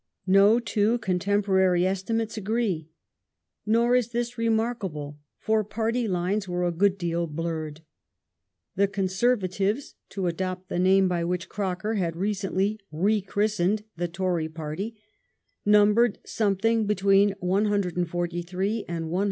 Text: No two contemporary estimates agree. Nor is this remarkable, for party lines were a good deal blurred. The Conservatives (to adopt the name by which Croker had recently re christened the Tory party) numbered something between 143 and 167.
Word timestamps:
No 0.25 0.59
two 0.59 0.97
contemporary 0.97 1.85
estimates 1.85 2.35
agree. 2.35 2.89
Nor 3.67 3.93
is 3.95 4.09
this 4.09 4.35
remarkable, 4.35 5.19
for 5.37 5.63
party 5.63 6.07
lines 6.07 6.47
were 6.47 6.63
a 6.65 6.71
good 6.71 6.97
deal 6.97 7.27
blurred. 7.27 7.81
The 8.75 8.87
Conservatives 8.87 9.93
(to 10.09 10.25
adopt 10.25 10.69
the 10.69 10.79
name 10.79 11.07
by 11.07 11.23
which 11.23 11.49
Croker 11.49 11.93
had 11.93 12.15
recently 12.15 12.79
re 12.91 13.21
christened 13.21 13.83
the 13.95 14.07
Tory 14.07 14.49
party) 14.49 14.99
numbered 15.67 16.17
something 16.25 16.87
between 16.87 17.35
143 17.39 18.85
and 18.87 19.05
167. 19.11 19.19